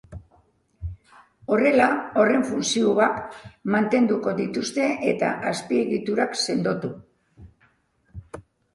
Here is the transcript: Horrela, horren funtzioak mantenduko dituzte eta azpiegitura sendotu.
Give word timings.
Horrela, 1.55 1.89
horren 2.21 2.47
funtzioak 2.47 3.21
mantenduko 3.77 4.35
dituzte 4.43 4.91
eta 5.15 5.33
azpiegitura 5.55 6.31
sendotu. 6.49 6.95